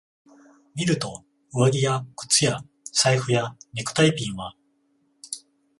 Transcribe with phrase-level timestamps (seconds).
[0.73, 1.23] 見ると、
[1.53, 2.61] 上着や靴や
[2.91, 4.55] 財布やネクタイピンは、